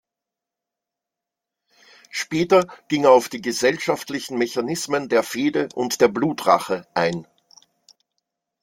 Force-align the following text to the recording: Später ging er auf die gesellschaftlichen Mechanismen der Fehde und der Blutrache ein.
Später 2.09 2.65
ging 2.87 3.03
er 3.03 3.11
auf 3.11 3.29
die 3.29 3.39
gesellschaftlichen 3.39 4.35
Mechanismen 4.35 5.09
der 5.09 5.21
Fehde 5.21 5.69
und 5.75 6.01
der 6.01 6.07
Blutrache 6.07 6.87
ein. 6.95 7.27